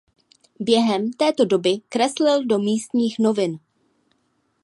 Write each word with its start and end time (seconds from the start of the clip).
Během 0.59 1.13
této 1.13 1.45
doby 1.45 1.77
kreslil 1.89 2.45
do 2.45 2.59
místních 2.59 3.19
novin. 3.19 3.59